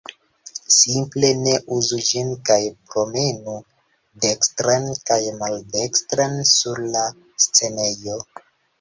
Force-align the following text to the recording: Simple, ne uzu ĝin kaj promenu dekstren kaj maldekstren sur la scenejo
Simple, 0.75 1.29
ne 1.41 1.53
uzu 1.75 1.99
ĝin 2.07 2.31
kaj 2.51 2.57
promenu 2.89 3.55
dekstren 4.27 4.91
kaj 5.13 5.21
maldekstren 5.45 6.37
sur 6.57 6.87
la 6.99 7.09
scenejo 7.49 8.23